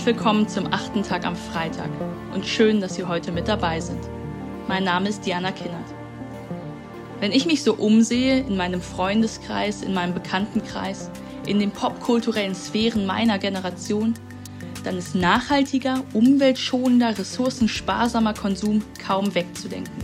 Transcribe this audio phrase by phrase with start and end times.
[0.00, 1.90] Herzlich willkommen zum achten Tag am Freitag
[2.32, 4.00] und schön, dass Sie heute mit dabei sind.
[4.66, 5.84] Mein Name ist Diana Kinnert.
[7.18, 11.10] Wenn ich mich so umsehe in meinem Freundeskreis, in meinem Bekanntenkreis,
[11.46, 14.14] in den popkulturellen Sphären meiner Generation,
[14.84, 20.02] dann ist nachhaltiger, umweltschonender, ressourcensparsamer Konsum kaum wegzudenken.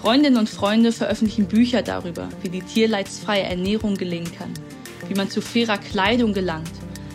[0.00, 4.54] Freundinnen und Freunde veröffentlichen Bücher darüber, wie die tierleidsfreie Ernährung gelingen kann,
[5.08, 6.70] wie man zu fairer Kleidung gelangt,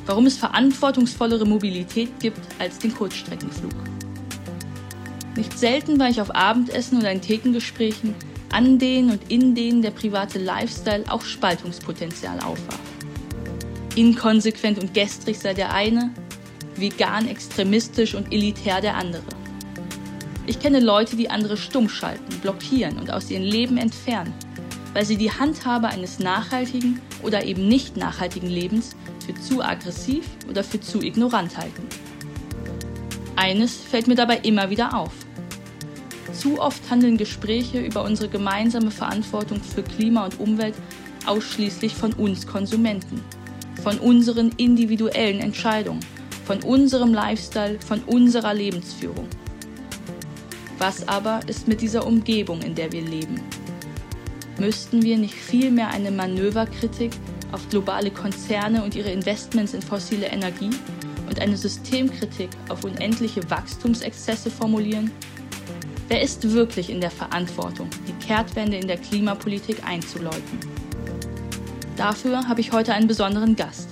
[0.06, 3.74] warum es verantwortungsvollere Mobilität gibt als den Kurzstreckenflug.
[5.36, 8.16] Nicht selten war ich auf Abendessen oder in Thekengesprächen,
[8.52, 12.80] an denen und in denen der private Lifestyle auch Spaltungspotenzial aufwarf.
[13.96, 16.12] Inkonsequent und gestrig sei der eine,
[16.78, 19.24] vegan, extremistisch und elitär der andere.
[20.48, 24.34] Ich kenne Leute, die andere stumm schalten, blockieren und aus ihrem Leben entfernen,
[24.94, 28.96] weil sie die Handhabe eines nachhaltigen oder eben nicht nachhaltigen Lebens
[29.26, 31.88] für zu aggressiv oder für zu ignorant halten.
[33.36, 35.12] Eines fällt mir dabei immer wieder auf.
[36.34, 40.76] Zu oft handeln Gespräche über unsere gemeinsame Verantwortung für Klima und Umwelt
[41.26, 43.22] ausschließlich von uns Konsumenten,
[43.82, 46.02] von unseren individuellen Entscheidungen,
[46.46, 49.28] von unserem Lifestyle, von unserer Lebensführung.
[50.78, 53.40] Was aber ist mit dieser Umgebung, in der wir leben?
[54.60, 57.12] Müssten wir nicht vielmehr eine Manöverkritik
[57.56, 60.70] auf globale Konzerne und ihre Investments in fossile Energie
[61.28, 65.10] und eine Systemkritik auf unendliche Wachstumsexzesse formulieren?
[66.10, 70.60] Wer ist wirklich in der Verantwortung, die Kehrtwende in der Klimapolitik einzuläuten?
[71.96, 73.88] Dafür habe ich heute einen besonderen Gast.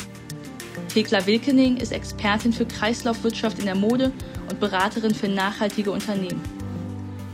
[0.94, 4.12] Thekla Wilkening ist Expertin für Kreislaufwirtschaft in der Mode
[4.50, 6.42] und Beraterin für nachhaltige Unternehmen.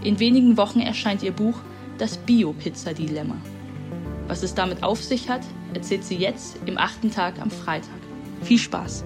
[0.04, 1.60] In wenigen Wochen erscheint ihr Buch
[1.98, 3.36] Das Bio-Pizza-Dilemma.
[4.28, 5.42] Was es damit auf sich hat,
[5.74, 8.00] erzählt sie jetzt im achten Tag am Freitag.
[8.42, 9.04] Viel Spaß!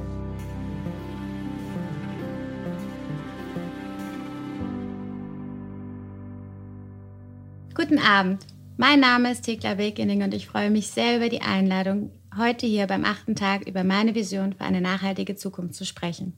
[7.76, 8.46] Guten Abend.
[8.78, 12.88] Mein Name ist Thekla Wegening und ich freue mich sehr über die Einladung, heute hier
[12.88, 16.34] beim achten Tag über meine Vision für eine nachhaltige Zukunft zu sprechen.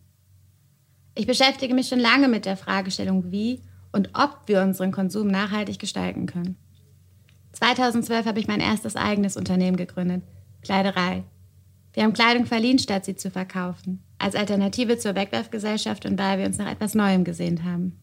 [1.14, 3.62] Ich beschäftige mich schon lange mit der Fragestellung, wie
[3.94, 6.58] und ob wir unseren Konsum nachhaltig gestalten können.
[7.56, 10.24] 2012 habe ich mein erstes eigenes Unternehmen gegründet,
[10.62, 11.24] Kleiderei.
[11.94, 16.46] Wir haben Kleidung verliehen, statt sie zu verkaufen, als Alternative zur Wegwerfgesellschaft und weil wir
[16.46, 18.00] uns nach etwas Neuem gesehnt haben.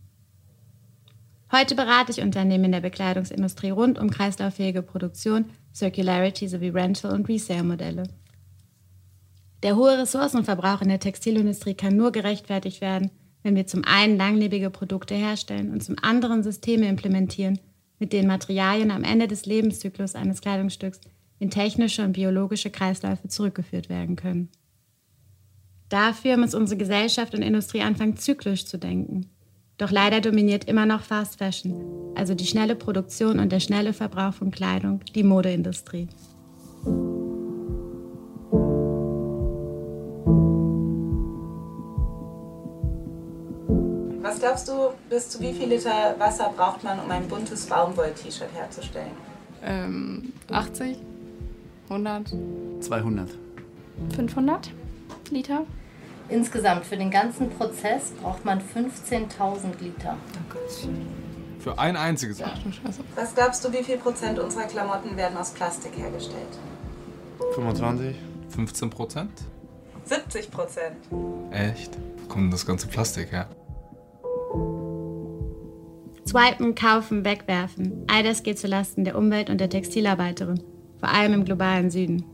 [1.52, 7.28] Heute berate ich Unternehmen in der Bekleidungsindustrie rund um kreislauffähige Produktion, Circularity sowie Rental- und
[7.28, 8.04] Resale-Modelle.
[9.62, 13.10] Der hohe Ressourcenverbrauch in der Textilindustrie kann nur gerechtfertigt werden,
[13.42, 17.58] wenn wir zum einen langlebige Produkte herstellen und zum anderen Systeme implementieren,
[18.02, 20.98] mit denen Materialien am Ende des Lebenszyklus eines Kleidungsstücks
[21.38, 24.48] in technische und biologische Kreisläufe zurückgeführt werden können.
[25.88, 29.30] Dafür muss unsere Gesellschaft und Industrie anfangen, zyklisch zu denken.
[29.78, 31.76] Doch leider dominiert immer noch Fast Fashion,
[32.16, 36.08] also die schnelle Produktion und der schnelle Verbrauch von Kleidung, die Modeindustrie.
[44.32, 48.48] Was glaubst du, bis zu wie viel Liter Wasser braucht man, um ein buntes Baumwoll-T-Shirt
[48.54, 49.10] herzustellen?
[49.62, 50.96] Ähm, 80?
[51.90, 52.32] 100?
[52.80, 53.28] 200.
[54.16, 54.70] 500
[55.28, 55.66] Liter?
[56.30, 60.16] Insgesamt für den ganzen Prozess braucht man 15.000 Liter.
[61.58, 62.54] Für ein einziges Mal.
[63.14, 66.58] Was glaubst du, wie viel Prozent unserer Klamotten werden aus Plastik hergestellt?
[67.54, 68.16] 25.
[68.48, 69.32] 15 Prozent?
[70.06, 70.96] 70 Prozent.
[71.50, 71.98] Echt?
[72.22, 73.46] Wo kommt denn das ganze Plastik her?
[76.32, 78.06] Swipen, kaufen, wegwerfen.
[78.10, 80.62] All das geht zulasten der Umwelt und der Textilarbeiterin,
[80.98, 82.24] vor allem im globalen Süden.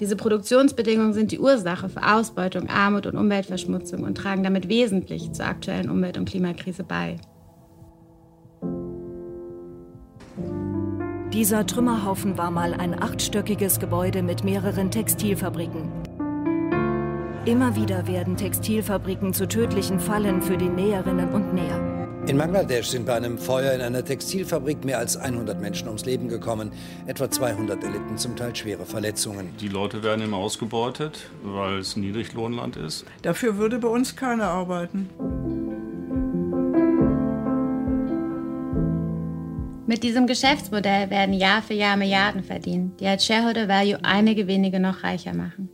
[0.00, 5.44] Diese Produktionsbedingungen sind die Ursache für Ausbeutung, Armut und Umweltverschmutzung und tragen damit wesentlich zur
[5.44, 7.18] aktuellen Umwelt- und Klimakrise bei.
[11.34, 15.92] Dieser Trümmerhaufen war mal ein achtstöckiges Gebäude mit mehreren Textilfabriken.
[17.44, 21.95] Immer wieder werden Textilfabriken zu tödlichen Fallen für die Näherinnen und Näher.
[22.26, 26.26] In Bangladesch sind bei einem Feuer in einer Textilfabrik mehr als 100 Menschen ums Leben
[26.26, 26.72] gekommen.
[27.06, 29.56] Etwa 200 erlitten zum Teil schwere Verletzungen.
[29.60, 33.04] Die Leute werden immer ausgebeutet, weil es ein Niedriglohnland ist.
[33.22, 35.08] Dafür würde bei uns keiner arbeiten.
[39.86, 44.80] Mit diesem Geschäftsmodell werden Jahr für Jahr Milliarden verdient, die als Shareholder Value einige wenige
[44.80, 45.68] noch reicher machen.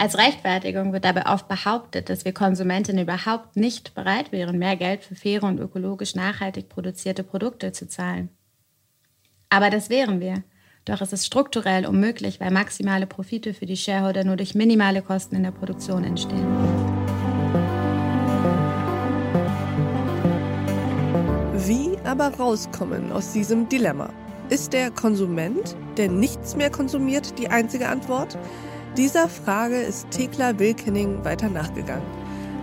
[0.00, 5.02] Als Rechtfertigung wird dabei oft behauptet, dass wir Konsumentinnen überhaupt nicht bereit wären, mehr Geld
[5.02, 8.28] für faire und ökologisch nachhaltig produzierte Produkte zu zahlen.
[9.48, 10.44] Aber das wären wir.
[10.84, 15.34] Doch es ist strukturell unmöglich, weil maximale Profite für die Shareholder nur durch minimale Kosten
[15.34, 16.46] in der Produktion entstehen.
[21.66, 24.10] Wie aber rauskommen aus diesem Dilemma?
[24.48, 28.38] Ist der Konsument, der nichts mehr konsumiert, die einzige Antwort?
[28.96, 32.06] Dieser Frage ist Thekla Wilkening weiter nachgegangen.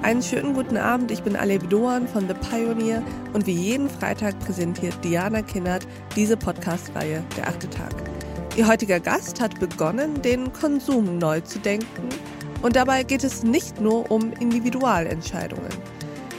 [0.01, 3.01] Einen schönen guten Abend, ich bin Alev Doan von The Pioneer
[3.33, 7.93] und wie jeden Freitag präsentiert Diana Kinnert diese Podcast-Reihe Der achte Tag.
[8.57, 12.09] Ihr heutiger Gast hat begonnen, den Konsum neu zu denken
[12.61, 15.69] und dabei geht es nicht nur um Individualentscheidungen.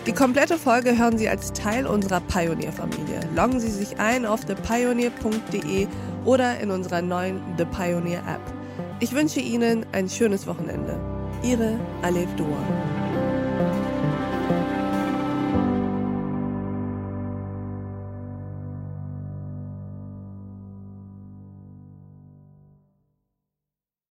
[0.06, 3.21] Die komplette Folge hören Sie als Teil unserer Pioneer-Familie.
[3.35, 5.89] Loggen Sie sich ein auf thepioneer.de
[6.25, 8.56] oder in unserer neuen The Pioneer App.
[8.98, 10.98] Ich wünsche Ihnen ein schönes Wochenende.
[11.43, 12.95] Ihre Alev Doan.